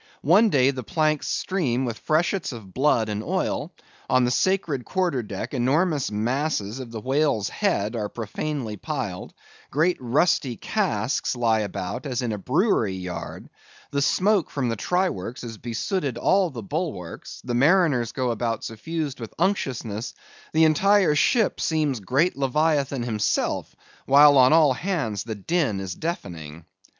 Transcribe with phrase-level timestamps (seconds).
[0.23, 3.71] One day the planks stream with freshets of blood and oil;
[4.09, 9.31] on the sacred quarter deck enormous masses of the whale's head are profanely piled;
[9.69, 13.47] great rusty casks lie about, as in a brewery yard;
[13.91, 18.63] the smoke from the try works has besooted all the bulwarks; the mariners go about
[18.63, 20.15] suffused with unctuousness;
[20.51, 23.75] the entire ship seems great leviathan himself;
[24.07, 26.65] while on all hands the din is deafening.